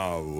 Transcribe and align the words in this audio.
now. 0.00 0.39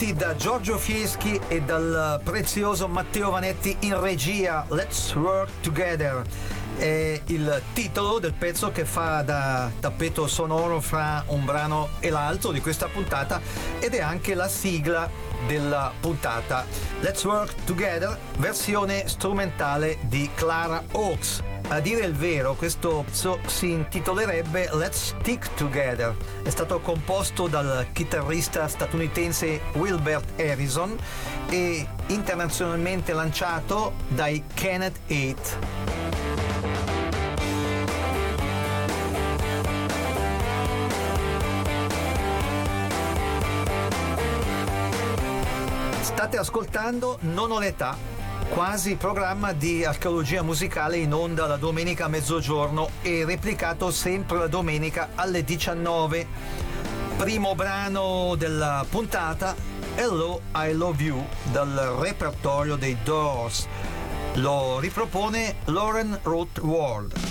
Ritrovati 0.00 0.14
da 0.14 0.34
Giorgio 0.34 0.78
Fieschi 0.78 1.38
e 1.48 1.60
dal 1.60 2.20
prezioso 2.24 2.88
Matteo 2.88 3.30
Vanetti 3.30 3.76
in 3.80 4.00
regia 4.00 4.64
Let's 4.68 5.14
Work 5.14 5.60
Together. 5.60 6.22
È 6.76 7.20
il 7.26 7.62
titolo 7.74 8.18
del 8.18 8.32
pezzo 8.32 8.72
che 8.72 8.84
fa 8.86 9.20
da 9.22 9.70
tappeto 9.78 10.26
sonoro 10.26 10.80
fra 10.80 11.22
un 11.26 11.44
brano 11.44 11.90
e 12.00 12.08
l'altro 12.08 12.50
di 12.52 12.60
questa 12.60 12.86
puntata 12.86 13.40
ed 13.78 13.94
è 13.94 14.00
anche 14.00 14.34
la 14.34 14.48
sigla 14.48 15.08
della 15.46 15.92
puntata. 16.00 16.64
Let's 17.00 17.24
Work 17.24 17.64
Together, 17.64 18.16
versione 18.38 19.06
strumentale 19.06 19.98
di 20.02 20.30
Clara 20.34 20.82
Oaks. 20.92 21.49
A 21.72 21.78
dire 21.78 22.04
il 22.04 22.14
vero, 22.14 22.54
questo 22.54 23.04
pezzo 23.06 23.38
si 23.46 23.70
intitolerebbe 23.70 24.70
Let's 24.72 25.14
Stick 25.20 25.54
Together. 25.54 26.16
È 26.42 26.50
stato 26.50 26.80
composto 26.80 27.46
dal 27.46 27.86
chitarrista 27.92 28.66
statunitense 28.66 29.60
Wilbert 29.74 30.40
Harrison 30.40 30.98
e 31.48 31.86
internazionalmente 32.08 33.12
lanciato 33.12 33.92
dai 34.08 34.42
Kenneth 34.52 34.98
Eight. 35.06 35.58
State 46.00 46.36
ascoltando 46.36 47.18
Non 47.20 47.52
ho 47.52 47.60
l'età, 47.60 47.96
quasi 48.50 48.96
programma 48.96 49.52
di 49.52 49.84
archeologia 49.84 50.42
musicale 50.42 50.96
in 50.96 51.14
onda 51.14 51.46
la 51.46 51.56
domenica 51.56 52.06
a 52.06 52.08
mezzogiorno 52.08 52.90
e 53.00 53.24
replicato 53.24 53.90
sempre 53.92 54.38
la 54.38 54.48
domenica 54.48 55.10
alle 55.14 55.44
19. 55.44 56.26
Primo 57.16 57.54
brano 57.54 58.34
della 58.36 58.84
puntata, 58.88 59.54
Hello 59.94 60.40
I 60.54 60.72
Love 60.72 61.02
You, 61.02 61.24
dal 61.52 61.96
repertorio 62.00 62.74
dei 62.74 62.96
Doors. 63.04 63.68
Lo 64.34 64.80
ripropone 64.80 65.56
Lauren 65.66 66.18
Roth 66.22 66.58
Ward. 66.58 67.29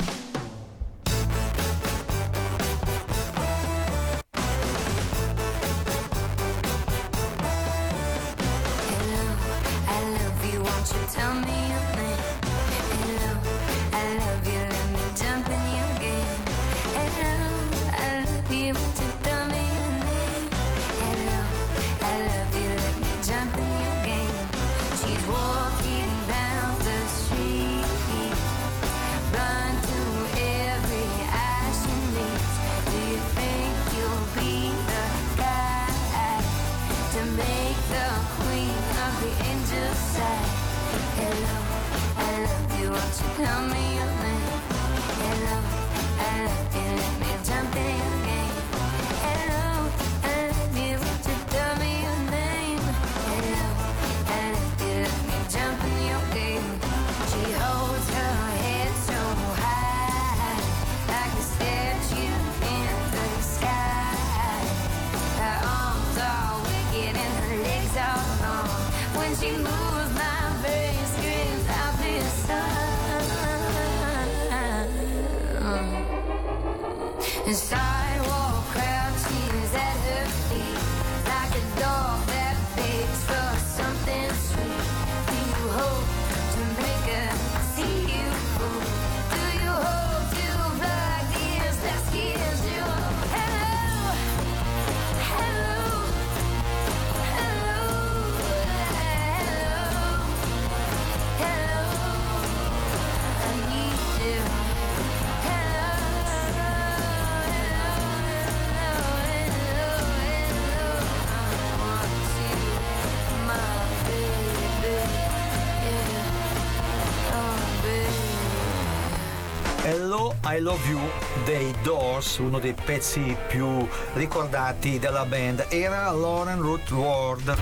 I 120.59 120.61
Love 120.61 120.89
You 120.89 120.99
dei 121.45 121.73
Doors, 121.83 122.37
uno 122.39 122.59
dei 122.59 122.73
pezzi 122.73 123.33
più 123.47 123.87
ricordati 124.15 124.99
della 124.99 125.23
band, 125.23 125.67
era 125.70 126.11
Lauren 126.11 126.59
Ruth 126.59 126.92
Ward. 126.92 127.58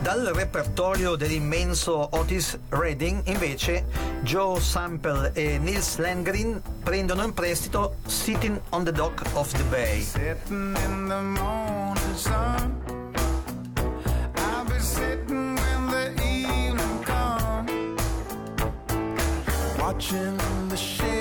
Dal 0.00 0.30
repertorio 0.32 1.14
dell'immenso 1.14 2.08
Otis 2.12 2.58
Redding, 2.70 3.20
invece, 3.26 3.84
Joe 4.22 4.58
Sample 4.58 5.32
e 5.34 5.58
Nils 5.58 5.98
Landgren 5.98 6.62
prendono 6.82 7.22
in 7.22 7.34
prestito 7.34 7.96
Sitting 8.06 8.58
on 8.70 8.84
the 8.84 8.92
Dock 8.92 9.22
of 9.34 9.52
the 9.52 9.64
Bay. 9.64 10.06
Watching 19.78 20.36
the 20.68 20.76
ships 20.76 21.15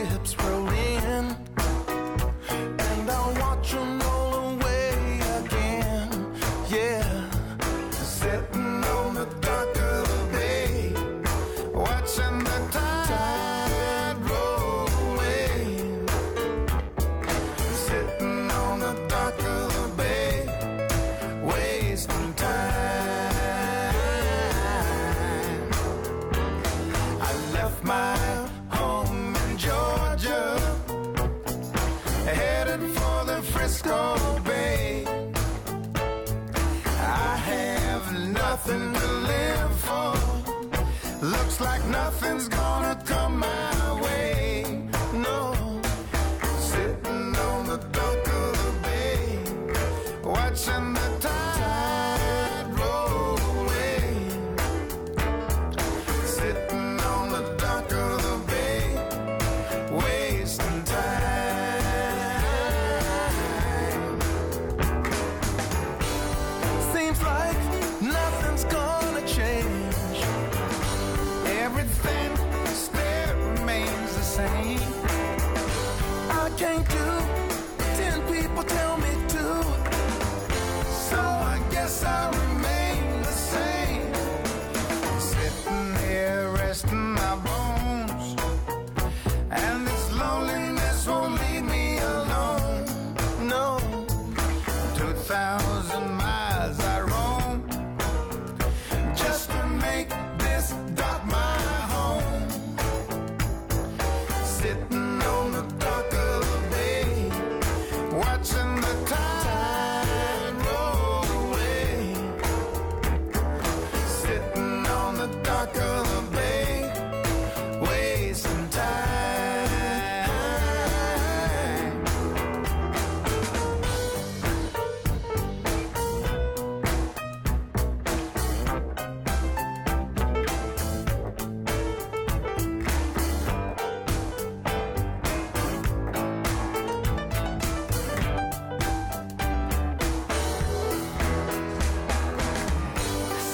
nothing's 42.05 42.47
gonna 42.49 42.64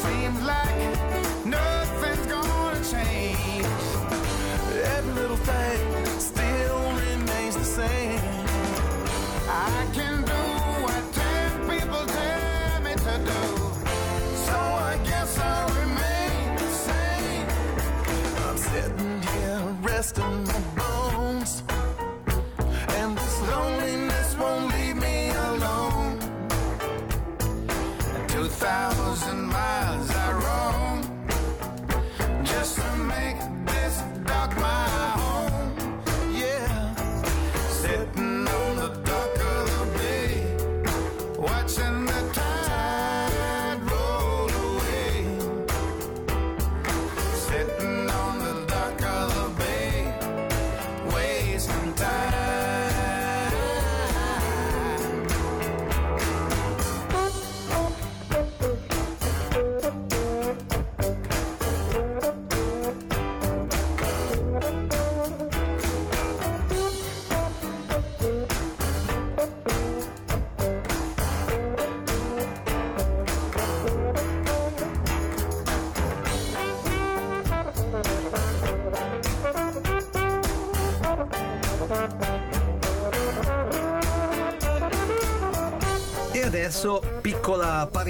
seems 0.01 0.41
like 0.41 1.45
nothing's 1.45 2.25
gonna 2.25 2.83
change. 2.93 3.65
Every 4.95 5.13
little 5.13 5.37
thing. 5.37 5.70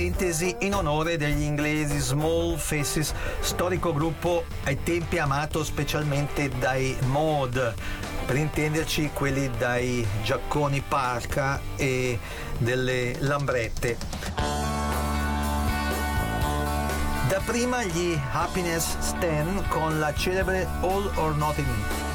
parentesi 0.01 0.55
in 0.61 0.73
onore 0.73 1.15
degli 1.15 1.43
inglesi 1.43 1.99
Small 1.99 2.57
Faces, 2.57 3.13
storico 3.39 3.93
gruppo 3.93 4.45
ai 4.63 4.81
tempi 4.81 5.19
amato 5.19 5.63
specialmente 5.63 6.49
dai 6.57 6.97
mod, 7.05 7.71
per 8.25 8.35
intenderci 8.35 9.11
quelli 9.13 9.47
dai 9.59 10.03
giacconi 10.23 10.81
parca 10.87 11.61
e 11.75 12.17
delle 12.57 13.15
lambrette. 13.19 13.97
Da 17.27 17.39
prima 17.45 17.83
gli 17.83 18.19
Happiness 18.31 18.97
Stand 18.97 19.67
con 19.67 19.99
la 19.99 20.11
celebre 20.15 20.67
All 20.81 21.11
or 21.15 21.35
Nothing 21.35 22.10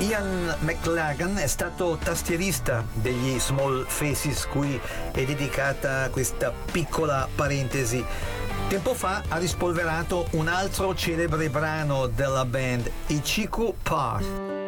Ian 0.00 0.56
McLagan 0.60 1.36
è 1.36 1.46
stato 1.46 1.98
tastierista 2.02 2.82
degli 2.94 3.38
Small 3.38 3.84
Faces, 3.86 4.46
cui 4.46 4.80
è 5.12 5.24
dedicata 5.24 6.08
questa 6.08 6.52
piccola 6.72 7.28
parentesi. 7.34 8.02
Tempo 8.68 8.94
fa 8.94 9.22
ha 9.28 9.36
rispolverato 9.36 10.26
un 10.32 10.48
altro 10.48 10.94
celebre 10.94 11.50
brano 11.50 12.06
della 12.06 12.46
band, 12.46 12.90
I 13.08 13.16
Ichiku 13.16 13.74
Park. 13.82 14.59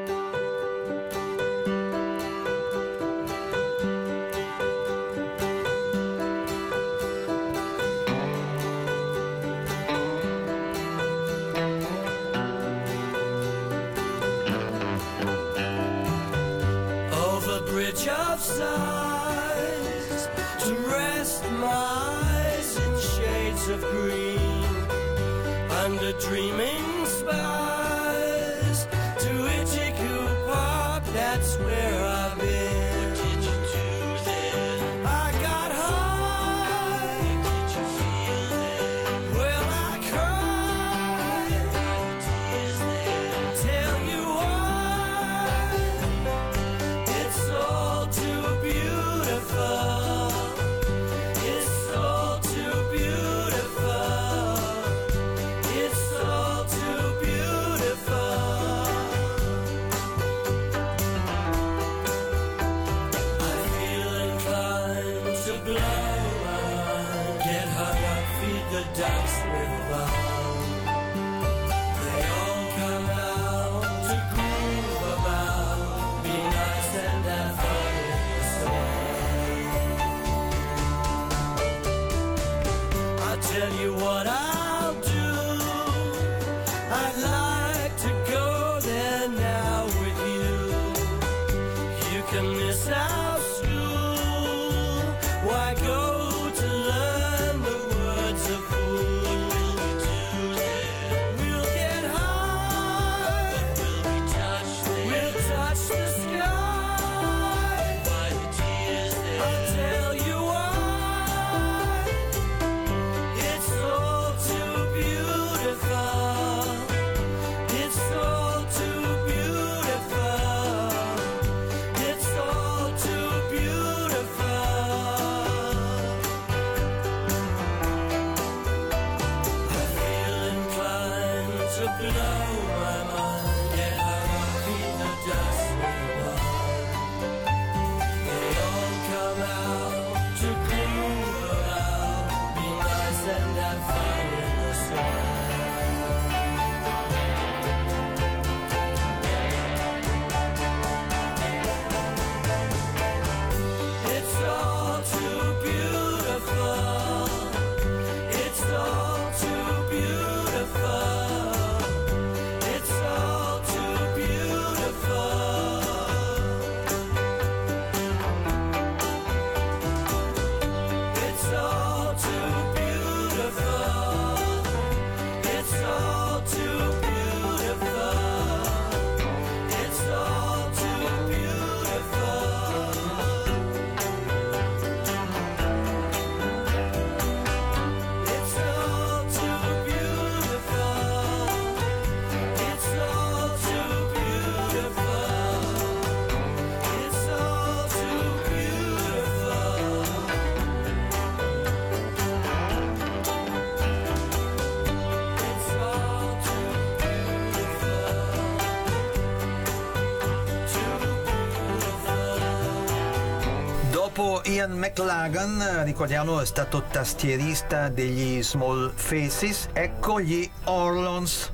Ian 214.63 214.79
McLagan, 214.79 215.83
ricordiamo, 215.83 216.41
è 216.41 216.47
stato 216.47 216.85
tastierista 216.89 217.89
degli 217.89 218.41
Small 218.45 218.93
Faces. 218.95 219.69
Ecco 219.73 220.21
gli 220.21 220.49
Orlons, 220.67 221.51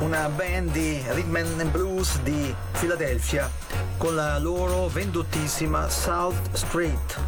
una 0.00 0.28
band 0.28 0.70
di 0.72 1.02
rhythm 1.12 1.34
and 1.36 1.70
blues 1.70 2.20
di 2.20 2.54
Philadelphia, 2.78 3.50
con 3.96 4.16
la 4.16 4.38
loro 4.38 4.88
vendutissima 4.88 5.88
South 5.88 6.52
Street. 6.52 7.20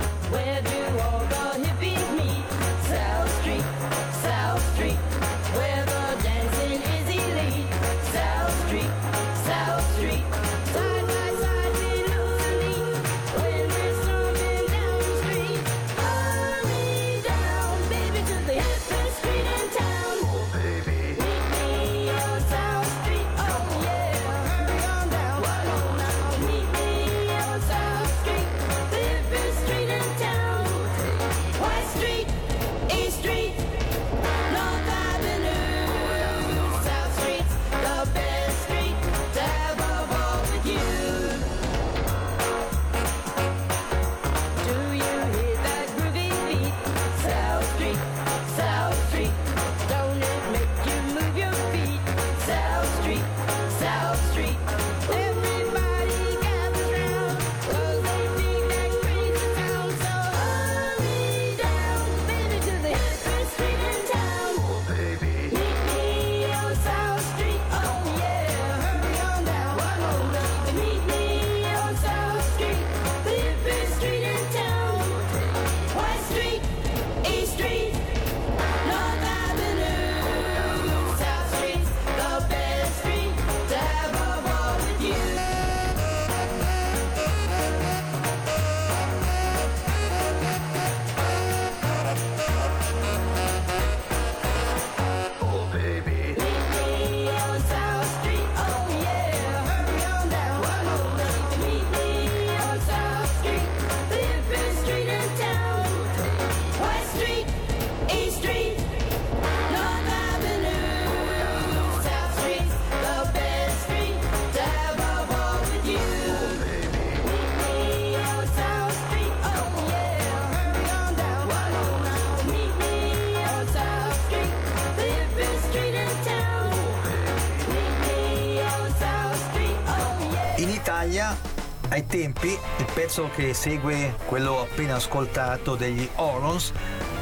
pezzo 133.14 133.30
che 133.32 133.54
segue 133.54 134.16
quello 134.26 134.60
appena 134.60 134.96
ascoltato 134.96 135.76
degli 135.76 136.08
Orons, 136.16 136.72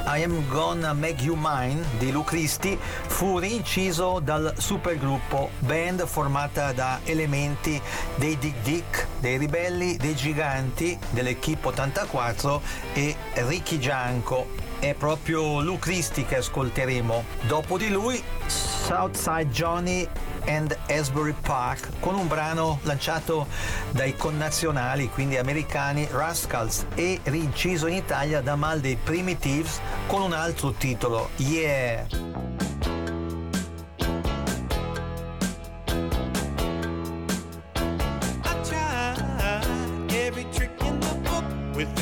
I 0.06 0.22
Am 0.22 0.48
Gonna 0.48 0.94
Make 0.94 1.24
You 1.24 1.36
Mine 1.38 1.84
di 1.98 2.10
Lu 2.10 2.24
Cristi, 2.24 2.78
fu 2.80 3.38
rinciso 3.38 4.18
dal 4.20 4.54
supergruppo 4.56 5.50
band 5.58 6.06
formata 6.06 6.72
da 6.72 7.00
elementi 7.04 7.78
dei 8.14 8.38
Dick 8.38 8.62
Dick, 8.62 9.06
dei 9.20 9.36
Ribelli, 9.36 9.98
dei 9.98 10.14
Giganti, 10.14 10.98
dell'Equipe 11.10 11.68
84 11.68 12.62
e 12.94 13.14
Ricky 13.34 13.78
Gianco. 13.78 14.48
È 14.78 14.94
proprio 14.94 15.60
Lu 15.60 15.78
Cristi 15.78 16.24
che 16.24 16.38
ascolteremo. 16.38 17.24
Dopo 17.42 17.76
di 17.76 17.90
lui 17.90 18.22
Southside 18.46 19.50
Johnny 19.50 20.08
and 20.52 20.76
Asbury 20.88 21.34
Park 21.40 21.88
con 22.00 22.14
un 22.14 22.28
brano 22.28 22.78
lanciato 22.82 23.46
dai 23.90 24.14
connazionali, 24.16 25.08
quindi 25.08 25.38
americani, 25.38 26.06
Rascals 26.10 26.86
e 26.94 27.20
rinciso 27.24 27.86
in 27.86 27.94
Italia 27.94 28.42
da 28.42 28.54
Mal 28.54 28.80
dei 28.80 28.96
Primitives 28.96 29.80
con 30.06 30.22
un 30.22 30.32
altro 30.32 30.72
titolo, 30.72 31.30
Yeah! 31.36 32.30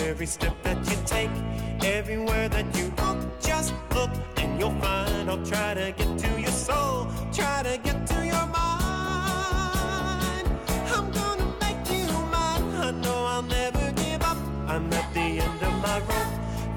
every 0.03 0.27
step 0.27 0.63
that 0.63 0.77
you 0.91 0.97
take, 1.07 1.31
everywhere 1.83 2.49
that 2.51 2.77
you 2.77 2.93
look, 2.99 3.41
just 3.41 3.73
look, 3.95 4.11
and 4.37 4.61
you'll 4.61 4.79
find 4.81 5.31
I'll 5.31 5.43
try 5.47 5.73
to 5.73 5.93
get. 5.93 6.20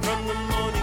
from 0.03 0.27
the 0.27 0.33
morning. 0.33 0.82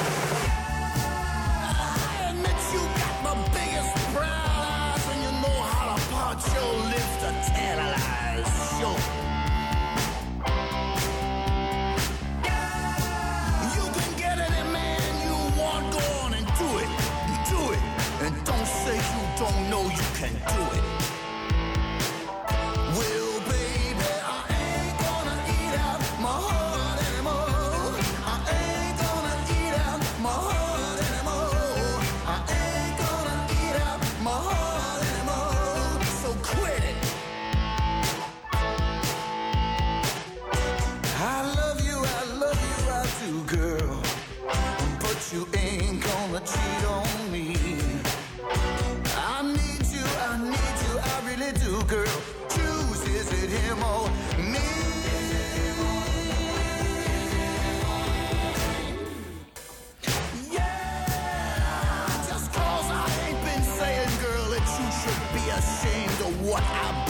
on 46.91 47.31
me. 47.31 47.55
I 49.15 49.41
need 49.43 49.85
you, 49.95 50.05
I 50.27 50.37
need 50.53 50.77
you, 50.85 50.93
I 51.11 51.15
really 51.29 51.51
do, 51.53 51.83
girl. 51.87 52.17
Choose, 52.49 53.01
is 53.07 53.29
it 53.43 53.49
him 53.49 53.81
or 53.83 54.09
me? 54.37 54.59
Yeah, 60.51 62.07
just 62.29 62.51
cause 62.53 62.89
I 62.91 63.05
ain't 63.27 63.41
been 63.45 63.63
saying, 63.63 64.11
girl, 64.21 64.45
that 64.53 64.67
you 64.79 64.87
should 64.99 65.23
be 65.37 65.43
ashamed 65.59 66.19
of 66.27 66.33
what 66.47 66.63
I've 66.63 67.00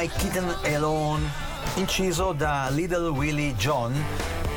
My 0.00 0.08
Kitten 0.08 0.56
Alone, 0.64 1.30
inciso 1.74 2.32
da 2.32 2.68
Little 2.70 3.10
Willie 3.10 3.54
John, 3.54 4.02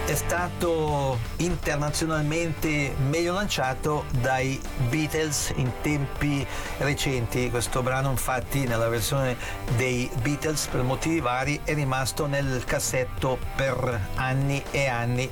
è 0.05 0.15
stato 0.15 1.19
internazionalmente 1.37 2.95
meglio 3.09 3.33
lanciato 3.33 4.05
dai 4.21 4.57
Beatles 4.87 5.51
in 5.57 5.69
tempi 5.81 6.47
recenti. 6.77 7.49
Questo 7.49 7.83
brano 7.83 8.09
infatti 8.09 8.65
nella 8.65 8.87
versione 8.87 9.35
dei 9.75 10.09
Beatles 10.21 10.67
per 10.67 10.81
motivi 10.83 11.19
vari 11.19 11.59
è 11.65 11.73
rimasto 11.73 12.25
nel 12.25 12.63
cassetto 12.63 13.37
per 13.57 14.11
anni 14.15 14.63
e 14.71 14.87
anni. 14.87 15.29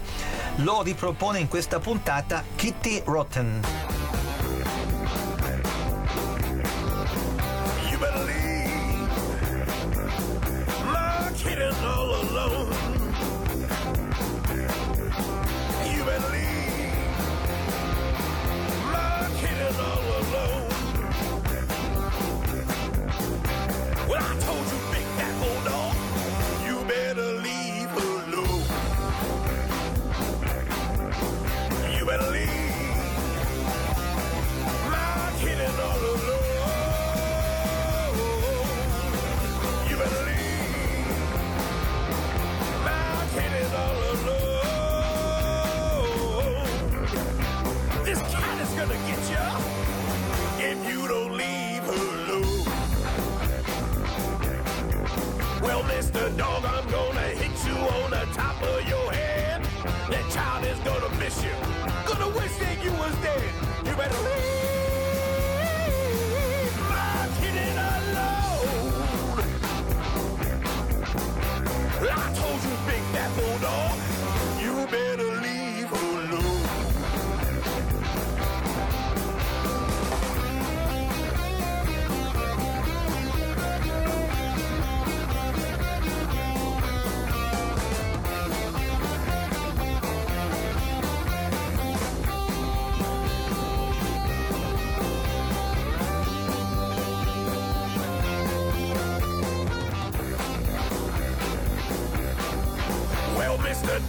Lo 0.55 0.81
ripropone 0.81 1.39
in 1.39 1.47
questa 1.47 1.79
puntata 1.79 2.43
Kitty 2.57 3.01
Rotten. 3.05 3.90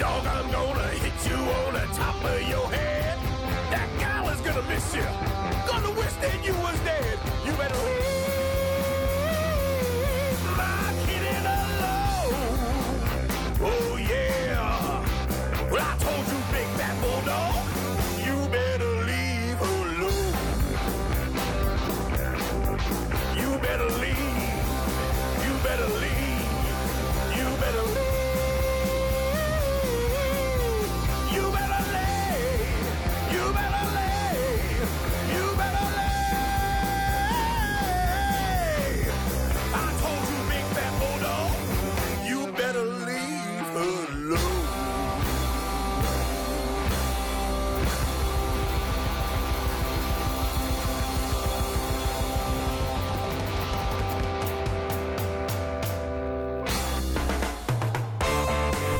Dog, 0.02 0.26
I'm 0.26 0.50
gonna 0.50 0.88
hit 0.98 1.30
you 1.30 1.36
on 1.36 1.74
the 1.74 1.86
top 1.94 2.24
of 2.24 2.42
your 2.48 2.68
head. 2.72 3.16
That 3.70 3.88
gal 4.00 4.28
is 4.30 4.40
gonna 4.40 4.62
miss 4.62 4.92
you. 4.96 5.06
Gonna 5.68 5.92
wish 5.96 6.12
that 6.14 6.44
you 6.44 6.54
was 6.54 6.76
dead. 6.80 7.21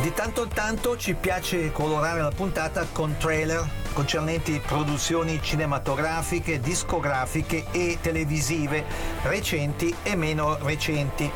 Di 0.03 0.13
tanto 0.13 0.43
in 0.43 0.49
tanto 0.49 0.97
ci 0.97 1.15
piace 1.15 1.71
colorare 1.71 2.23
la 2.23 2.33
puntata 2.35 2.85
con 2.91 3.17
trailer 3.19 3.65
concernenti 3.93 4.61
produzioni 4.67 5.41
cinematografiche, 5.41 6.59
discografiche 6.59 7.67
e 7.71 7.99
televisive 8.01 8.85
recenti 9.23 9.95
e 10.03 10.17
meno 10.17 10.59
recenti. 10.63 11.31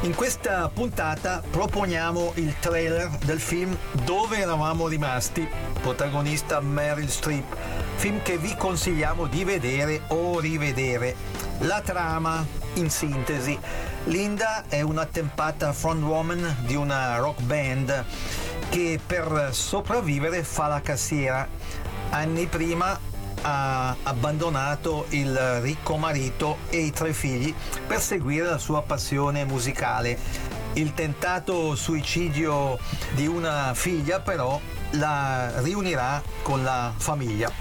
In 0.00 0.16
questa 0.16 0.68
puntata 0.68 1.44
proponiamo 1.48 2.32
il 2.34 2.58
trailer 2.58 3.08
del 3.24 3.38
film 3.38 3.76
Dove 4.04 4.38
eravamo 4.38 4.88
rimasti, 4.88 5.48
protagonista 5.80 6.60
Meryl 6.60 7.08
Streep, 7.08 7.56
film 7.94 8.20
che 8.22 8.36
vi 8.36 8.56
consigliamo 8.56 9.26
di 9.26 9.44
vedere 9.44 10.00
o 10.08 10.40
rivedere. 10.40 11.14
La 11.60 11.80
trama, 11.82 12.44
in 12.74 12.90
sintesi, 12.90 13.58
Linda 14.08 14.64
è 14.68 14.80
una 14.80 15.04
tempata 15.04 15.74
frontwoman 15.74 16.56
di 16.60 16.74
una 16.74 17.16
rock 17.16 17.42
band 17.42 18.04
che 18.70 18.98
per 19.04 19.50
sopravvivere 19.52 20.42
fa 20.42 20.66
la 20.66 20.80
cassiera. 20.80 21.46
Anni 22.08 22.46
prima 22.46 22.98
ha 23.42 23.94
abbandonato 24.02 25.04
il 25.10 25.60
ricco 25.60 25.98
marito 25.98 26.56
e 26.70 26.78
i 26.78 26.90
tre 26.90 27.12
figli 27.12 27.54
per 27.86 28.00
seguire 28.00 28.46
la 28.46 28.56
sua 28.56 28.80
passione 28.80 29.44
musicale. 29.44 30.18
Il 30.72 30.94
tentato 30.94 31.74
suicidio 31.74 32.78
di 33.12 33.26
una 33.26 33.74
figlia 33.74 34.20
però 34.20 34.58
la 34.92 35.60
riunirà 35.60 36.22
con 36.40 36.64
la 36.64 36.94
famiglia. 36.96 37.52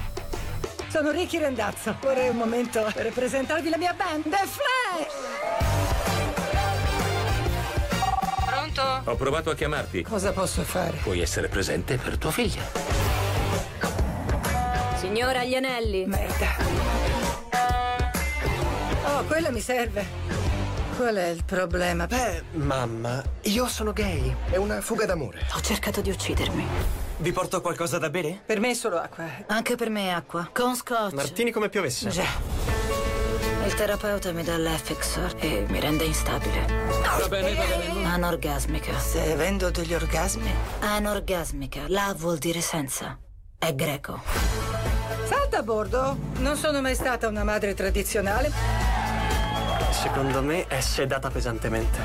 Sono 0.87 1.11
Ricky 1.11 1.39
Rendazzo. 1.39 1.97
Vorrei 2.01 2.29
un 2.29 2.37
momento 2.37 2.89
per 2.93 3.11
presentarvi 3.11 3.67
la 3.67 3.77
mia 3.77 3.93
band, 3.93 4.23
The 4.23 4.47
Flash! 4.47 5.36
Pronto? 8.77 9.09
Ho 9.09 9.15
provato 9.15 9.49
a 9.49 9.55
chiamarti. 9.55 10.03
Cosa 10.03 10.31
posso 10.31 10.61
fare? 10.61 10.97
Puoi 11.01 11.19
essere 11.19 11.47
presente 11.47 11.97
per 11.97 12.17
tua 12.17 12.29
figlia. 12.29 12.61
Signora 14.97 15.39
agli 15.39 15.55
anelli. 15.55 16.05
Merda. 16.05 16.55
Oh, 19.05 19.23
quella 19.23 19.49
mi 19.49 19.61
serve. 19.61 20.05
Qual 20.95 21.15
è 21.15 21.27
il 21.29 21.43
problema? 21.43 22.05
Beh, 22.05 22.43
mamma, 22.53 23.23
io 23.43 23.67
sono 23.67 23.93
gay. 23.93 24.35
È 24.49 24.57
una 24.57 24.79
fuga 24.81 25.05
d'amore. 25.05 25.47
Ho 25.55 25.61
cercato 25.61 26.01
di 26.01 26.11
uccidermi. 26.11 26.65
Vi 27.17 27.31
porto 27.31 27.61
qualcosa 27.61 27.97
da 27.97 28.11
bere? 28.11 28.41
Per 28.45 28.59
me 28.59 28.71
è 28.71 28.73
solo 28.75 28.99
acqua. 28.99 29.25
Anche 29.47 29.75
per 29.75 29.89
me 29.89 30.07
è 30.07 30.09
acqua. 30.09 30.49
Con 30.53 30.75
scotch. 30.75 31.13
Martini 31.13 31.49
come 31.51 31.69
piovesse. 31.69 32.09
Già. 32.09 32.76
Il 33.67 33.73
terapeuta 33.73 34.31
mi 34.31 34.43
dà 34.43 34.55
l'Effixor 34.55 35.35
e 35.39 35.65
mi 35.67 35.81
rende 35.81 36.05
instabile. 36.05 36.65
Va 37.19 37.27
bene, 37.27 37.53
va 37.53 37.65
bene. 37.65 38.05
Anorgasmica. 38.05 38.97
Stai 38.97 39.33
avendo 39.33 39.69
degli 39.69 39.93
orgasmi? 39.93 40.49
Anorgasmica. 40.79 41.81
La 41.87 42.15
vuol 42.17 42.37
dire 42.37 42.61
senza. 42.61 43.19
È 43.57 43.75
greco. 43.75 44.21
Salta 45.25 45.57
a 45.57 45.63
bordo. 45.63 46.17
Non 46.37 46.55
sono 46.55 46.79
mai 46.79 46.95
stata 46.95 47.27
una 47.27 47.43
madre 47.43 47.73
tradizionale. 47.73 48.49
Secondo 49.91 50.41
me 50.41 50.65
è 50.67 50.79
sedata 50.79 51.29
pesantemente. 51.29 51.99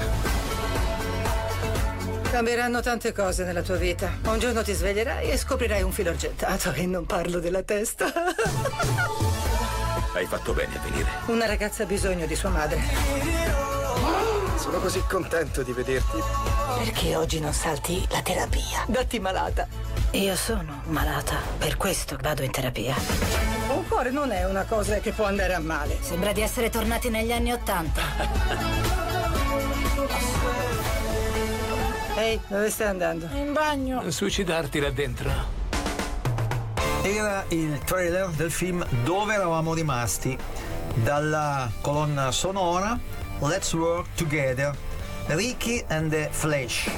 Cambieranno 2.29 2.81
tante 2.81 3.12
cose 3.12 3.44
nella 3.44 3.62
tua 3.62 3.77
vita. 3.77 4.11
Un 4.25 4.40
giorno 4.40 4.64
ti 4.64 4.72
sveglierai 4.72 5.31
e 5.31 5.37
scoprirai 5.37 5.83
un 5.83 5.92
filo 5.92 6.11
argentato 6.11 6.72
e 6.72 6.87
non 6.87 7.07
parlo 7.07 7.38
della 7.38 7.62
testa. 7.62 8.12
Hai 10.14 10.27
fatto 10.27 10.53
bene 10.53 10.77
a 10.77 10.81
venire. 10.81 11.09
Una 11.27 11.46
ragazza 11.46 11.85
ha 11.85 11.87
bisogno 11.87 12.27
di 12.27 12.37
sua 12.37 12.51
madre. 12.51 12.81
Sono 14.57 14.79
così 14.79 15.03
contento 15.09 15.62
di 15.62 15.72
vederti. 15.72 16.18
Perché 16.79 17.16
oggi 17.16 17.40
non 17.40 17.55
salti 17.55 18.07
la 18.11 18.20
terapia? 18.20 18.85
Datti 18.87 19.18
malata. 19.18 19.66
Io 20.12 20.37
sono 20.37 20.83
malata. 20.88 21.37
Per 21.57 21.79
questo 21.79 22.18
vado 22.20 22.42
in 22.42 22.51
terapia. 22.51 22.94
Un 23.75 23.88
cuore 23.88 24.11
non 24.11 24.33
è 24.33 24.44
una 24.44 24.64
cosa 24.64 24.98
che 24.98 25.12
può 25.12 25.25
andare 25.25 25.55
a 25.55 25.61
male. 25.61 25.96
Sembra 26.01 26.33
di 26.33 26.42
essere 26.42 26.68
tornati 26.68 27.09
negli 27.09 27.33
anni 27.33 27.53
Ottanta. 27.53 28.03
Ehi, 32.16 32.38
dove 32.48 32.68
stai 32.68 32.88
andando? 32.88 33.29
In 33.33 33.55
bagno. 33.55 34.11
Suicidarti 34.11 34.79
là 34.79 34.90
dentro. 34.90 35.62
Era 37.05 37.45
il 37.49 37.81
trailer 37.85 38.29
del 38.29 38.53
film 38.53 38.87
Dove 39.03 39.35
eravamo 39.35 39.75
rimasti. 39.75 40.38
Dalla 41.03 41.69
colonna 41.81 42.31
sonora 42.31 42.97
Let's 43.41 43.73
Work 43.73 44.15
Together, 44.15 44.73
Ricky 45.27 45.85
and 45.88 46.11
the 46.11 46.29
Flash. 46.31 46.88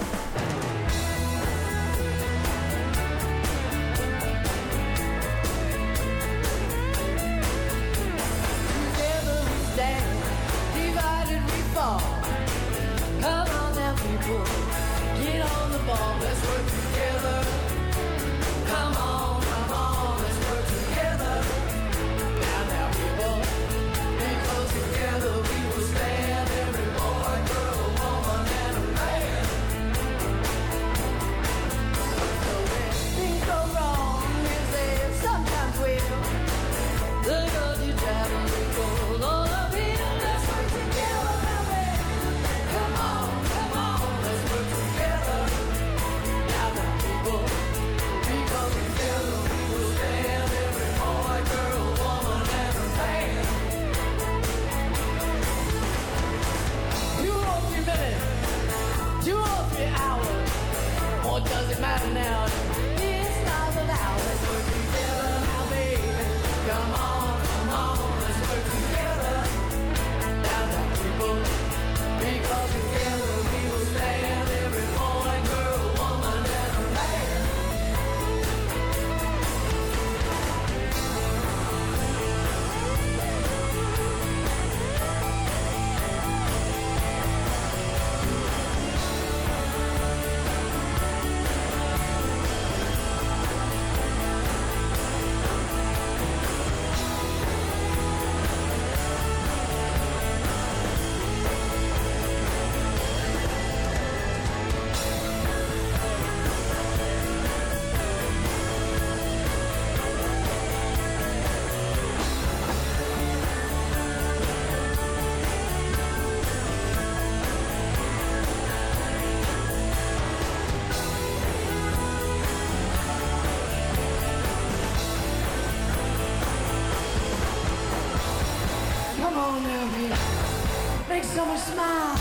Make 131.14 131.22
someone 131.22 131.58
smile. 131.58 132.18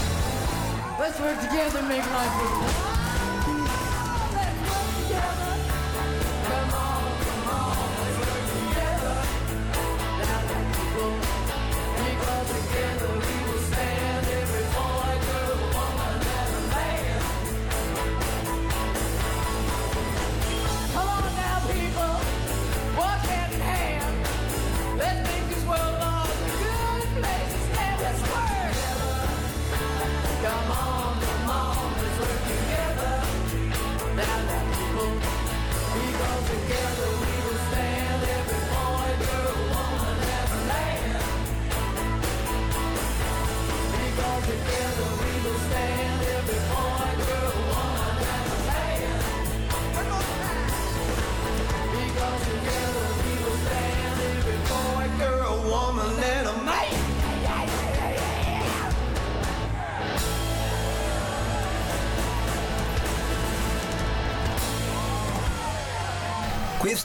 Let's 0.99 1.19
work 1.19 1.41
together 1.41 1.79
and 1.79 1.89
make 1.89 2.05
life 2.11 2.37
worth 2.37 2.52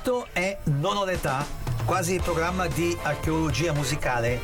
Questo 0.00 0.28
è 0.32 0.56
Non 0.66 0.96
ho 0.96 1.04
l'età, 1.04 1.44
quasi 1.84 2.14
il 2.14 2.22
programma 2.22 2.68
di 2.68 2.96
archeologia 3.02 3.72
musicale. 3.72 4.40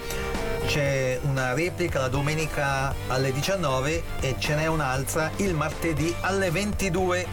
C'è 0.66 1.20
una 1.22 1.54
replica 1.54 2.00
la 2.00 2.08
domenica 2.08 2.92
alle 3.06 3.30
19 3.30 4.02
e 4.18 4.34
ce 4.36 4.56
n'è 4.56 4.66
un'altra 4.66 5.30
il 5.36 5.54
martedì 5.54 6.12
alle 6.22 6.50
22. 6.50 7.26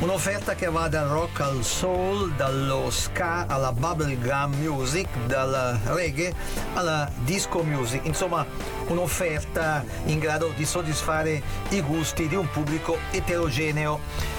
Un'offerta 0.00 0.56
che 0.56 0.68
va 0.68 0.88
dal 0.88 1.06
rock 1.06 1.38
al 1.38 1.62
soul, 1.62 2.32
dallo 2.34 2.90
ska 2.90 3.46
alla 3.46 3.70
bubblegum 3.70 4.56
music, 4.56 5.06
dal 5.26 5.78
reggae 5.84 6.34
alla 6.74 7.08
disco 7.18 7.62
music, 7.62 8.04
insomma 8.06 8.44
un'offerta 8.88 9.84
in 10.06 10.18
grado 10.18 10.52
di 10.56 10.64
soddisfare 10.64 11.40
i 11.68 11.80
gusti 11.80 12.26
di 12.26 12.34
un 12.34 12.50
pubblico 12.50 12.98
eterogeneo. 13.12 14.34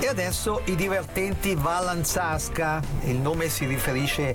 E 0.00 0.06
adesso 0.06 0.62
i 0.66 0.76
divertenti 0.76 1.56
Vallanzasca, 1.56 2.80
il 3.02 3.16
nome 3.16 3.48
si 3.48 3.66
riferisce 3.66 4.32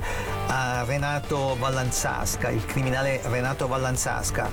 a 0.47 0.83
Renato 0.83 1.55
Vallanzasca, 1.57 2.49
il 2.49 2.65
criminale 2.65 3.21
Renato 3.23 3.67
Vallanzasca. 3.67 4.49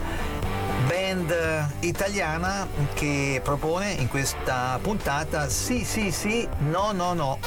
Band 0.86 1.34
italiana 1.80 2.66
che 2.94 3.40
propone 3.42 3.90
in 3.92 4.08
questa 4.08 4.78
puntata 4.80 5.48
sì 5.48 5.84
sì 5.84 6.10
sì 6.12 6.48
no 6.68 6.92
no 6.92 7.12
no. 7.12 7.38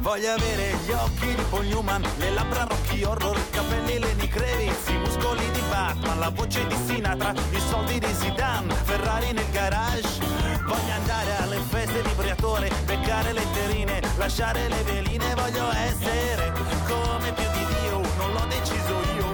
Voglio 0.00 0.32
avere 0.32 0.51
occhi 1.02 1.34
di 1.34 1.42
Paul 1.50 1.66
Newman, 1.66 2.02
le 2.18 2.30
labbra 2.30 2.64
Rocky 2.64 3.02
Horror, 3.02 3.38
capelli 3.50 3.98
Lenny 3.98 4.28
Kravitz, 4.28 4.88
i 4.88 4.98
muscoli 4.98 5.50
di 5.50 5.60
Batman, 5.68 6.18
la 6.18 6.30
voce 6.30 6.66
di 6.66 6.76
Sinatra, 6.86 7.32
i 7.32 7.60
soldi 7.60 7.98
di 7.98 8.14
Zidane, 8.14 8.72
Ferrari 8.84 9.32
nel 9.32 9.50
garage. 9.50 10.20
Voglio 10.64 10.92
andare 10.94 11.36
alle 11.38 11.58
feste 11.58 12.02
di 12.02 12.12
Briatore, 12.14 12.70
beccare 12.84 13.32
le 13.32 13.44
terine, 13.52 14.00
lasciare 14.16 14.68
le 14.68 14.82
veline, 14.84 15.34
voglio 15.34 15.70
essere 15.72 16.52
come 16.86 17.32
più 17.32 17.48
di 17.52 17.66
Dio, 17.80 18.00
non 18.18 18.32
l'ho 18.32 18.46
deciso 18.48 18.94
io, 19.16 19.32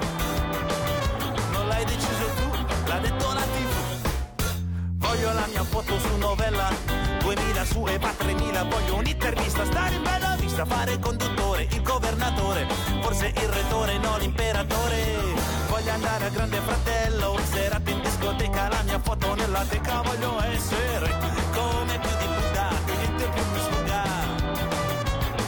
non 1.53 1.69
l'hai 1.69 1.85
deciso 1.85 2.27
tu, 2.37 2.87
l'ha 2.87 2.99
detto 2.99 3.33
la 3.33 3.45
TV. 3.55 4.47
Voglio 4.97 5.33
la 5.33 5.47
mia 5.47 5.65
foto 5.65 5.99
su 5.99 6.17
novella 6.17 7.08
2000 7.35 7.65
su 7.67 7.85
Eva 7.87 8.11
3000 8.17 8.65
Voglio 8.65 8.95
un'intervista, 8.97 9.65
stare 9.67 9.95
in 9.95 10.03
bella 10.03 10.37
vista 10.39 10.65
Fare 10.65 10.93
il 10.93 10.99
conduttore, 10.99 11.69
il 11.71 11.83
governatore 11.83 12.67
Forse 13.03 13.27
il 13.27 13.49
retore, 13.49 13.99
no 13.99 14.17
l'imperatore. 14.19 15.17
Voglio 15.69 15.91
andare 15.91 16.25
a 16.27 16.29
grande 16.31 16.59
fratello 16.59 17.39
Serate 17.51 17.91
in 17.91 18.01
discoteca, 18.01 18.69
la 18.69 18.83
mia 18.83 18.99
foto 18.99 19.35
nella 19.35 19.65
teca. 19.69 20.01
Voglio 20.03 20.43
essere 20.43 21.15
come 21.53 21.99
più 21.99 22.11
di 22.19 22.27
Buddha 22.27 22.69
niente 22.87 23.29
più 23.29 23.43
mi 23.53 23.61
sfuga. 23.61 24.03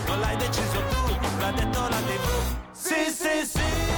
Non 0.06 0.20
l'hai 0.20 0.36
deciso 0.36 0.82
tu, 0.88 1.16
l'ha 1.38 1.50
detto 1.50 1.80
la 1.80 1.96
tv. 1.96 2.28
Sì, 2.72 3.10
sì, 3.10 3.46
sì 3.46 3.89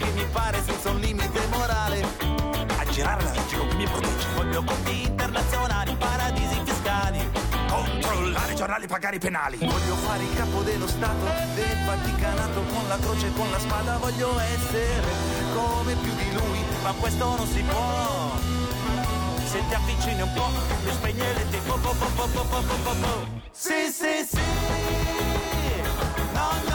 che 0.00 0.10
mi 0.12 0.24
pare 0.32 0.62
senza 0.64 0.90
un 0.90 0.98
limite 0.98 1.40
morale. 1.50 2.00
A 2.78 2.84
girare 2.86 3.22
la 3.22 3.30
legge 3.32 3.56
con 3.56 3.68
chi 3.68 3.76
mi 3.76 3.84
protegge 3.84 4.26
Voglio 4.34 4.62
conti 4.64 5.02
internazionali, 5.02 5.94
paradisi 5.96 6.60
fiscali. 6.64 7.30
Controllare 7.68 8.52
i 8.52 8.56
giornali, 8.56 8.86
pagare 8.86 9.16
i 9.16 9.18
penali. 9.18 9.56
Voglio 9.58 9.94
fare 9.96 10.22
il 10.22 10.34
capo 10.34 10.62
dello 10.62 10.86
Stato 10.86 11.24
Del 11.54 11.84
Vaticanato 11.84 12.60
con 12.72 12.88
la 12.88 12.98
croce 12.98 13.26
e 13.26 13.32
con 13.34 13.50
la 13.50 13.58
spada 13.58 13.98
Voglio 13.98 14.38
essere 14.38 15.02
come 15.52 15.94
più 15.94 16.14
di 16.14 16.32
lui 16.32 16.64
Ma 16.82 16.92
questo 16.98 17.36
non 17.36 17.46
si 17.46 17.62
può. 17.62 18.38
Se 19.44 19.62
ti 19.68 19.74
avvicini 19.74 20.22
un 20.22 20.32
po' 20.32 20.48
Mi 20.84 20.92
spegne 20.92 21.32
le 21.34 21.50
tempo 21.50 21.74
po, 21.74 21.90
po, 21.90 22.06
po, 22.16 22.26
po, 22.26 22.42
po, 22.42 22.60
po, 22.60 22.94
po. 23.00 23.38
Sì, 23.52 23.90
sì, 23.92 24.26
sì. 24.26 24.38
No, 26.32 26.48
no 26.68 26.69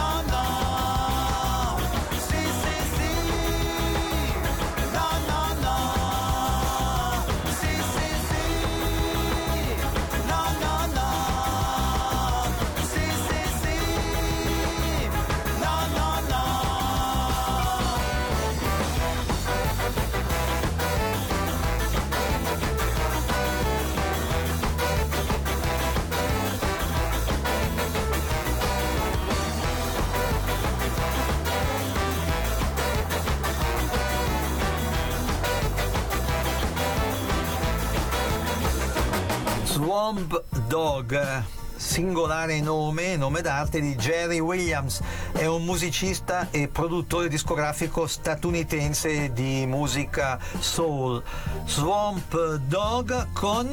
Swamp 39.86 40.42
Dog 40.66 41.44
singolare 41.76 42.60
nome, 42.60 43.16
nome 43.16 43.40
d'arte 43.40 43.80
di 43.80 43.94
Jerry 43.94 44.40
Williams, 44.40 45.00
è 45.30 45.46
un 45.46 45.64
musicista 45.64 46.48
e 46.50 46.66
produttore 46.66 47.28
discografico 47.28 48.08
statunitense 48.08 49.32
di 49.32 49.64
musica 49.64 50.40
soul. 50.58 51.22
Swamp 51.66 52.56
Dog 52.66 53.28
con 53.32 53.68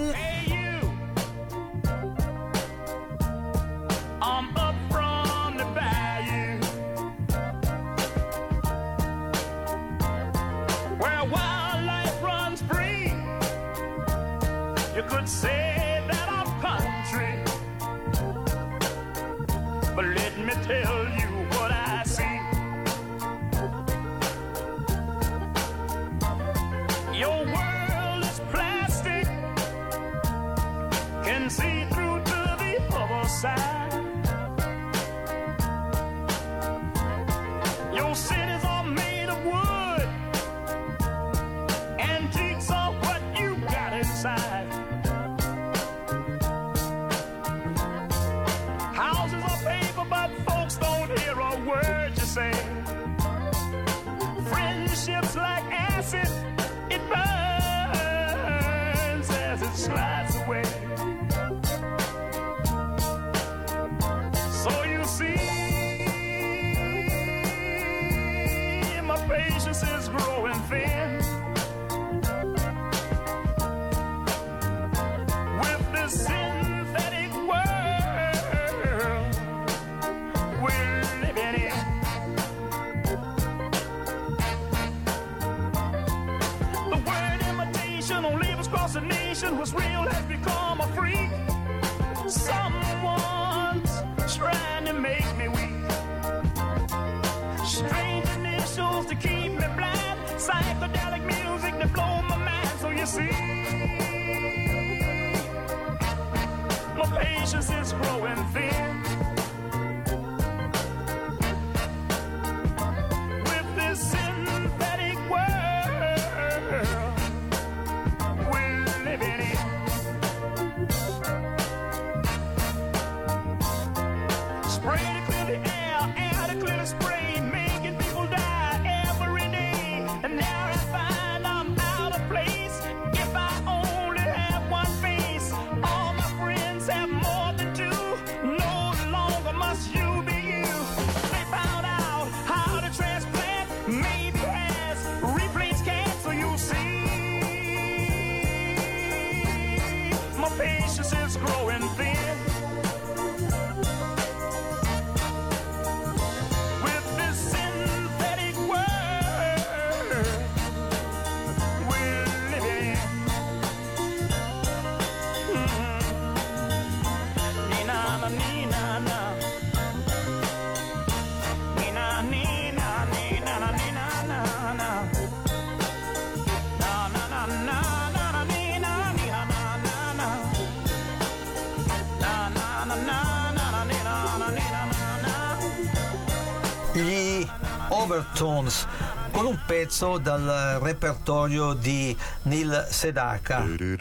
Overtones 188.13 188.85
con 189.31 189.47
un 189.47 189.57
pezzo 189.65 190.19
dal 190.19 190.77
repertorio 190.79 191.73
di 191.73 192.15
Neil 192.43 192.85
Sedaka. 192.87 193.65
do. 193.65 193.97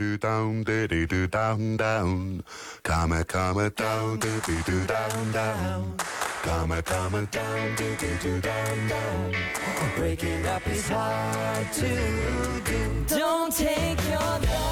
Come, 2.82 3.24
come 3.24 3.72
down, 3.74 4.18
do 4.18 4.28
do 4.44 4.84
down, 4.84 5.30
down. 5.32 5.94
Come, 6.42 6.82
come 6.82 7.26
down, 7.30 7.74
do 7.74 7.96
do 8.20 8.38
down, 8.40 8.88
down. 8.88 9.32
Breaking 9.96 10.46
up 10.46 10.66
is 10.66 10.90
hard 10.90 11.72
to 11.72 11.88
do. 12.64 13.04
Don't 13.16 13.50
take 13.50 13.98
your 14.10 14.20
love 14.20 14.71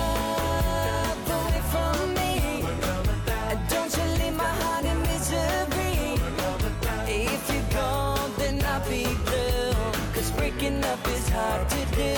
Breaking 10.70 10.84
up 10.84 11.08
is 11.08 11.28
hard 11.30 11.68
to 11.68 11.84
do. 11.96 12.14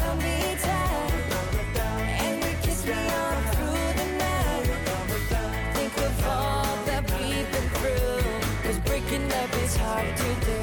Held 0.00 0.18
me 0.22 0.56
tight 0.62 1.12
and 2.24 2.44
you 2.44 2.54
kissed 2.62 2.86
me 2.86 2.94
through 3.52 3.92
the 4.00 4.06
night. 4.16 4.66
Think 5.74 5.96
of 5.98 6.26
all 6.26 6.76
that 6.86 7.04
we've 7.12 7.48
been 7.52 7.68
through. 7.76 8.22
Cause 8.62 8.78
breaking 8.86 9.30
up 9.32 9.54
is 9.64 9.76
hard 9.76 10.16
to 10.16 10.34
do. 10.46 10.58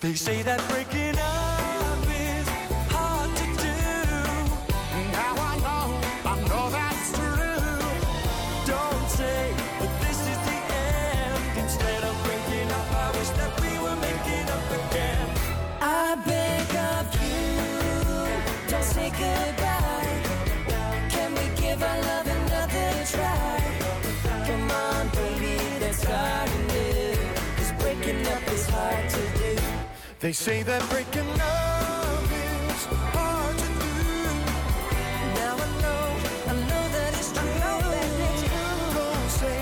They 0.00 0.14
say 0.14 0.40
that 0.42 0.66
breaking 0.70 1.18
up 1.18 1.57
They 30.20 30.32
say 30.32 30.62
that 30.62 30.82
breaking 30.90 31.30
up 31.40 32.22
is 32.68 32.84
hard 33.14 33.56
to 33.56 33.64
do. 33.64 34.04
Now 35.38 35.54
I 35.56 35.68
know, 35.80 36.04
I 36.44 36.54
know 36.68 36.84
that 36.92 37.14
it's 37.14 37.32
true. 37.32 37.48
Don't 38.92 39.30
say 39.30 39.60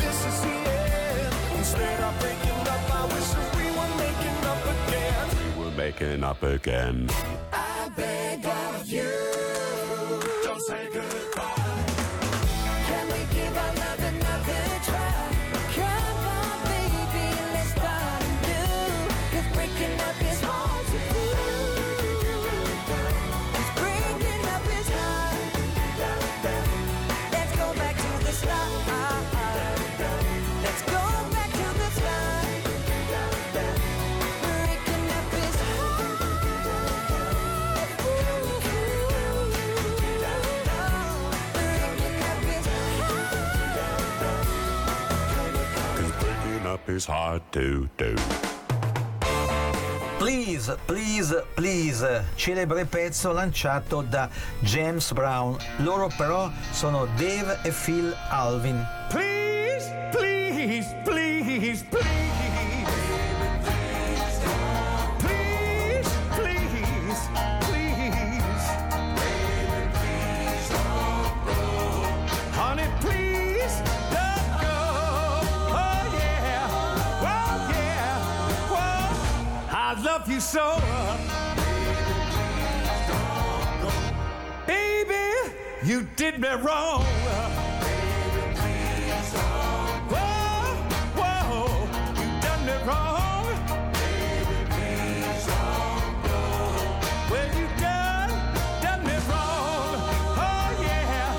this 0.00 0.18
is 0.26 0.40
the 0.40 0.56
end. 0.72 1.34
Instead 1.58 2.00
of 2.00 2.18
breaking 2.18 2.60
up, 2.72 2.84
I 2.90 3.04
wish 3.14 3.28
that 3.36 3.54
we 3.54 3.64
were 3.78 3.92
making 4.02 4.38
up 4.50 4.62
again. 4.74 5.26
We're 5.56 5.76
making 5.76 6.24
up 6.24 6.42
again. 6.42 7.08
Beg 7.96 8.46
of 8.46 8.90
you, 8.90 9.31
is 46.94 47.06
hard 47.06 47.42
to 47.52 47.88
do. 47.96 48.14
Please, 50.18 50.70
please, 50.86 51.34
please, 51.54 52.24
celebre 52.36 52.84
pezzo 52.84 53.32
lanciato 53.32 54.02
da 54.02 54.28
James 54.60 55.12
Brown. 55.12 55.56
Loro 55.78 56.08
però 56.16 56.50
sono 56.70 57.06
Dave 57.16 57.58
e 57.64 57.70
Phil 57.72 58.14
Alvin. 58.28 58.86
Please, 59.08 59.41
love 80.22 80.30
you 80.30 80.40
so. 80.40 80.80
Baby, 84.66 85.52
you 85.84 86.06
did 86.14 86.38
me 86.38 86.48
wrong. 86.48 87.02
Whoa, 90.12 90.76
whoa, 91.18 91.88
you 92.20 92.26
done 92.40 92.66
me 92.66 92.72
wrong. 92.86 93.46
Well, 97.30 97.48
you 97.58 97.66
done, 97.80 98.30
done 98.80 99.02
me 99.04 99.16
wrong. 99.28 99.98
Oh 100.38 100.68
yeah, 100.82 101.34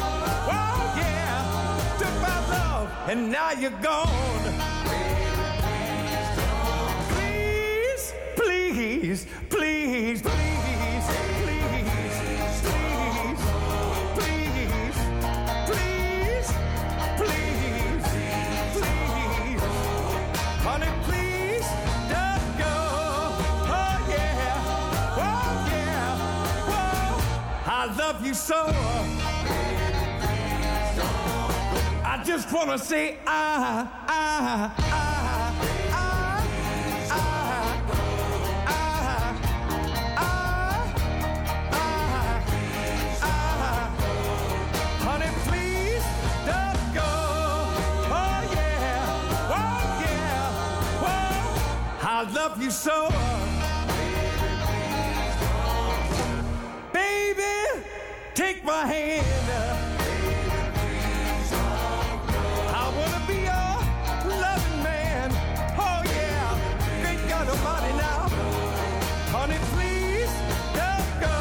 oh 0.52 0.94
yeah, 0.98 1.98
took 2.00 2.16
my 2.22 2.38
love 2.52 2.88
and 3.10 3.32
now 3.32 3.52
you're 3.52 3.82
gone. 3.82 4.33
I 28.34 28.36
love 28.36 28.42
you 28.42 28.48
so. 28.48 28.56
I 32.04 32.24
just 32.26 32.52
wanna 32.52 32.80
say 32.80 33.18
I, 33.28 33.88
I, 33.88 33.93
yeah, 66.06 66.52
great 67.02 67.22
God 67.30 67.48
Almighty 67.48 67.94
now. 67.98 68.28
Honey, 69.32 69.60
please 69.72 70.32
don't 70.76 71.10
go. 71.22 71.38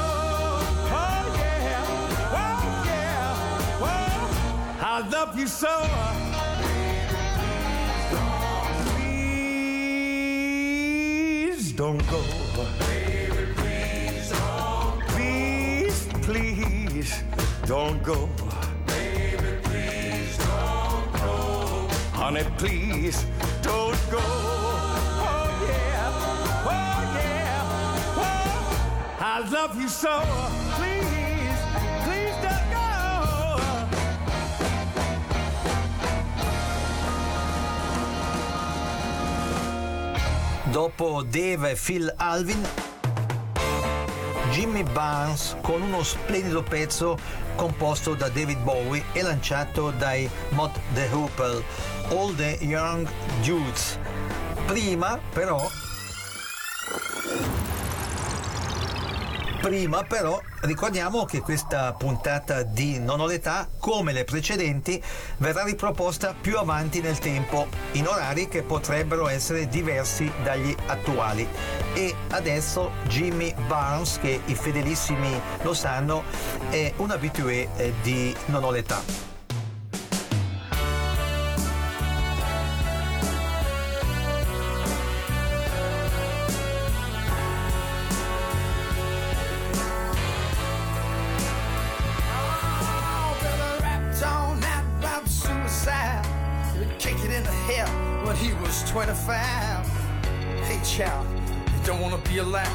Oh 0.95 1.25
yeah, 1.37 1.85
oh 2.33 2.85
yeah, 2.87 3.83
oh. 3.83 4.81
I 4.81 5.09
love 5.11 5.37
you 5.39 5.49
so. 5.49 5.75
Please 11.55 11.73
don't 11.73 12.03
go. 12.09 13.02
Don't 17.73 18.03
go. 18.03 18.29
Honey, 22.13 22.45
please 22.59 23.25
don't 23.63 23.97
go. 24.11 24.21
Oh 24.21 25.49
yeah, 25.67 26.69
oh 26.69 27.01
yeah, 27.17 28.21
oh. 28.21 29.17
I 29.21 29.49
love 29.51 29.81
you 29.81 29.89
so. 29.89 30.21
Please, 30.77 31.61
please 32.05 32.37
don't 32.45 32.69
go. 32.77 32.87
Dopo 40.73 41.23
Dave 41.23 41.71
e 41.71 41.75
Phil 41.75 42.13
Alvin, 42.19 42.63
Jimmy 44.51 44.83
Barnes 44.83 45.57
con 45.63 45.81
uno 45.81 46.03
splendido 46.03 46.63
pezzo 46.63 47.17
composto 47.57 48.15
da 48.15 48.29
David 48.29 48.59
Bowie 48.59 49.05
e 49.13 49.23
lanciato 49.23 49.91
dai 49.91 50.29
Mott 50.51 50.79
the 50.95 51.09
Hoople, 51.13 51.63
All 52.11 52.35
the 52.35 52.59
Young 52.61 53.09
Dudes. 53.43 53.99
Prima 54.67 55.19
però 55.33 55.69
Prima 59.63 60.03
però 60.03 60.43
ricordiamo 60.63 61.25
che 61.25 61.41
questa 61.41 61.93
puntata 61.93 62.65
di 62.65 62.99
Non 62.99 63.21
ho 63.21 63.27
l'età, 63.27 63.69
come 63.79 64.13
le 64.13 64.25
precedenti, 64.25 65.01
verrà 65.37 65.63
riproposta 65.63 66.35
più 66.39 66.59
avanti 66.59 67.01
nel 67.01 67.21
tempo, 67.21 67.69
in 67.93 68.09
orari 68.09 68.49
che 68.49 68.63
potrebbero 68.63 69.29
essere 69.29 69.69
diversi 69.69 70.29
dagli 70.43 70.75
attuali. 70.87 71.47
E 71.95 72.13
adesso 72.31 72.91
Jimmy 73.07 73.55
Barnes, 73.69 74.19
che 74.21 74.41
i 74.47 74.55
fedelissimi 74.57 75.41
lo 75.63 75.75
sanno, 75.75 76.25
è 76.69 76.93
un 76.97 77.13
abitué 77.13 77.69
eh, 77.77 77.93
di 78.03 78.35
Non 78.47 78.65
ho 78.65 78.73
l'età. 78.73 79.32
Child, 100.93 101.27
you 101.49 101.87
don't 101.87 102.03
want 102.03 102.13
to 102.13 102.31
be 102.31 102.37
alive 102.37 102.69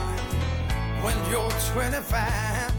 when 1.04 1.16
you're 1.30 1.52
25. 1.72 2.74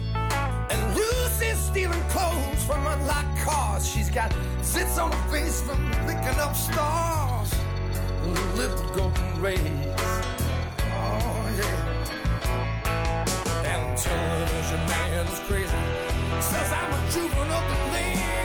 And 0.68 0.96
Lucy's 0.96 1.56
stealing 1.58 2.02
clothes 2.08 2.64
from 2.64 2.84
unlocked 2.84 3.38
cars. 3.38 3.88
She's 3.88 4.10
got 4.10 4.32
zits 4.62 5.00
on 5.00 5.12
her 5.12 5.28
face 5.30 5.62
from 5.62 5.78
picking 6.08 6.40
up 6.40 6.56
stars. 6.56 7.54
Little 8.56 8.82
golden 8.96 9.40
rays. 9.40 9.60
Oh, 10.98 11.46
yeah. 11.60 11.88
And 13.64 13.96
television 13.96 14.80
man's 14.90 15.38
crazy. 15.46 15.82
Says 16.40 16.72
I'm 16.72 16.92
a 16.92 17.10
juvenile 17.12 17.62
delinquent 17.70 18.37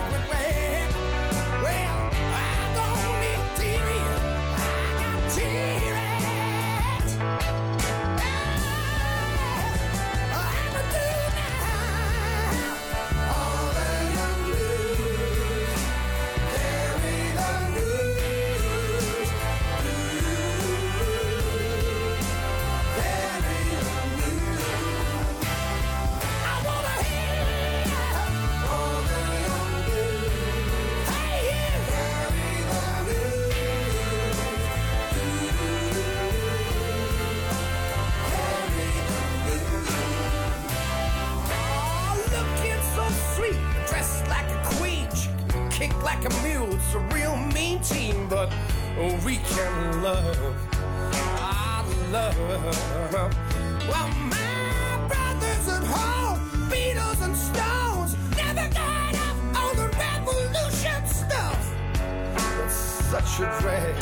team, 47.83 48.27
but 48.29 48.49
we 49.25 49.37
can 49.37 50.01
love. 50.01 50.55
I 51.11 51.83
love. 52.11 52.37
Well, 53.89 54.07
my 54.31 55.07
brothers 55.09 55.67
at 55.67 55.83
home, 55.83 56.39
Beatles 56.69 57.21
and 57.21 57.35
Stones, 57.35 58.15
never 58.37 58.69
got 58.73 59.15
up 59.15 59.37
on 59.63 59.75
the 59.75 59.89
revolution 59.99 61.05
stuff. 61.05 61.75
It's 62.63 62.73
such 62.73 63.39
a 63.41 63.47
drag, 63.59 64.01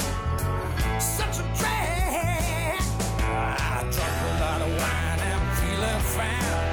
such 1.01 1.39
a 1.39 1.43
drag. 1.57 2.81
I 3.19 3.81
drank 3.81 4.17
a 4.21 4.39
lot 4.43 4.61
of 4.61 4.69
wine, 4.79 5.19
I'm 5.31 5.43
feeling 5.57 6.01
fine. 6.01 6.70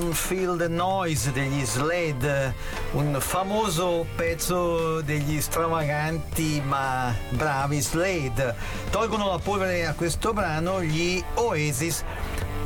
On 0.00 0.12
Feel 0.14 0.56
the 0.56 0.68
Noise 0.68 1.30
degli 1.32 1.64
Slade, 1.64 2.54
un 2.92 3.16
famoso 3.20 4.06
pezzo 4.16 5.02
degli 5.02 5.40
stravaganti 5.40 6.62
ma 6.64 7.14
bravi 7.28 7.80
Slade. 7.80 8.54
Tolgono 8.90 9.28
la 9.28 9.38
polvere 9.38 9.86
a 9.86 9.94
questo 9.94 10.32
brano 10.32 10.82
gli 10.82 11.22
Oasis. 11.34 12.02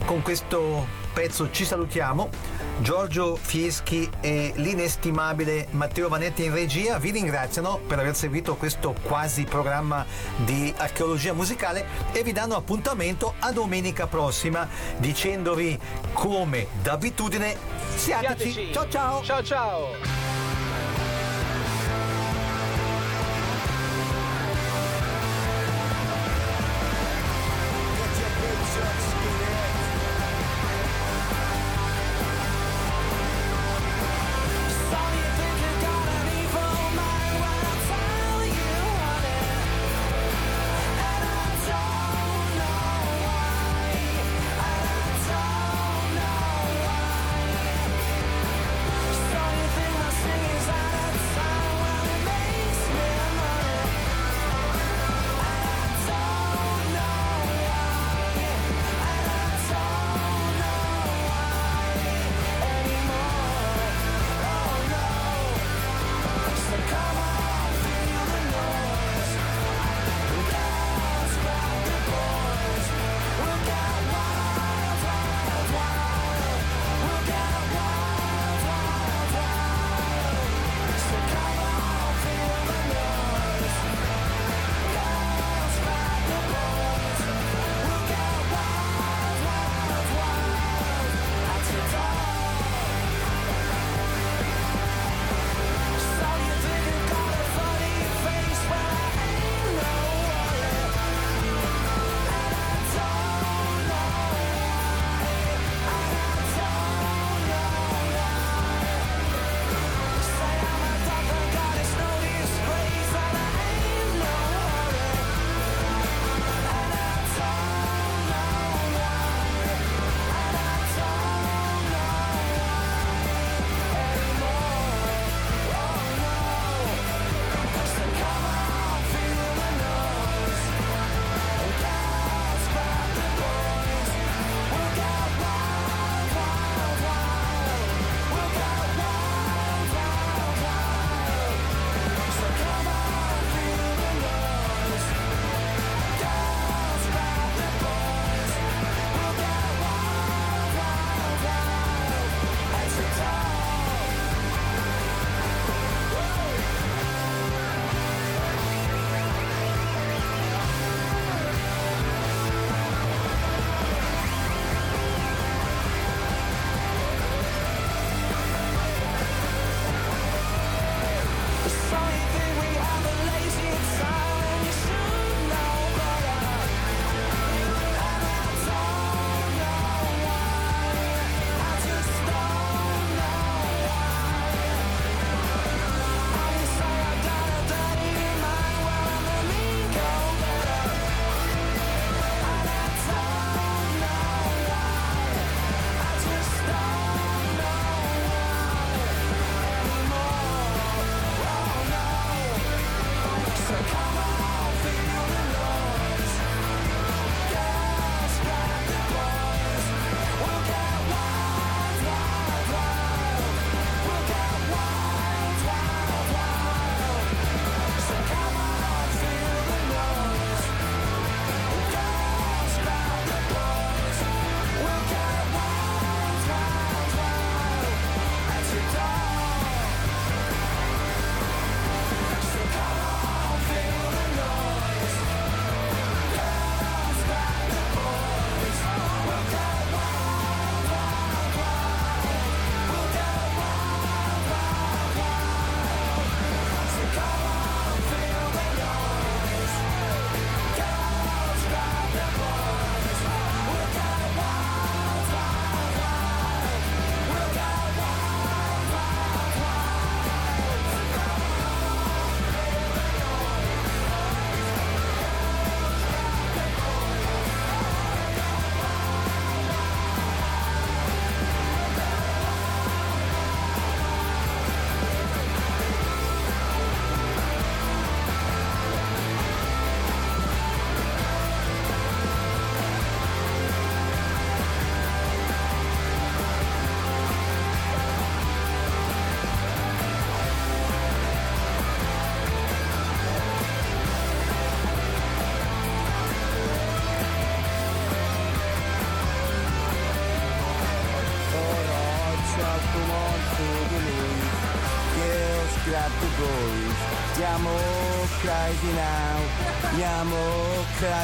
Con 0.04 0.22
questo 0.22 0.86
pezzo 1.12 1.50
ci 1.50 1.64
salutiamo. 1.64 2.43
Giorgio 2.80 3.36
Fieschi 3.36 4.10
e 4.20 4.52
l'inestimabile 4.56 5.68
Matteo 5.70 6.08
Vanetti 6.08 6.44
in 6.44 6.52
regia 6.52 6.98
vi 6.98 7.10
ringraziano 7.10 7.80
per 7.86 7.98
aver 7.98 8.16
seguito 8.16 8.56
questo 8.56 8.94
quasi 9.02 9.44
programma 9.44 10.04
di 10.44 10.72
archeologia 10.76 11.32
musicale 11.32 11.86
e 12.12 12.22
vi 12.22 12.32
danno 12.32 12.56
appuntamento 12.56 13.34
a 13.38 13.52
domenica 13.52 14.06
prossima 14.06 14.68
dicendovi 14.98 15.78
come 16.12 16.66
d'abitudine 16.82 17.56
siateci. 17.96 18.50
Siateci. 18.52 18.72
Ciao 18.72 18.88
ciao. 18.88 19.22
Ciao 19.22 19.42
ciao. 19.42 20.23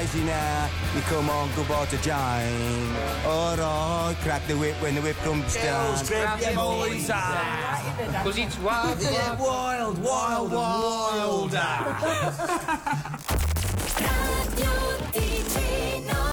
All 0.01 0.07
crazy 0.07 0.25
now. 0.25 0.69
You 0.95 1.01
come 1.03 1.31
on, 1.31 1.51
goodbye 1.55 1.87
to 1.87 1.97
Jane. 1.99 2.95
Alright, 3.27 4.17
crack 4.19 4.47
the 4.47 4.57
whip 4.57 4.75
when 4.83 4.95
the 4.95 5.01
whip 5.03 5.17
comes 5.19 5.55
down. 5.55 6.05
Grazie 6.07 6.55
boys. 6.55 7.11
Così 8.23 8.49
wild, 8.63 8.99
wild, 9.39 9.99
wild, 10.03 10.53
wild, 10.53 11.53
wild. 11.53 12.79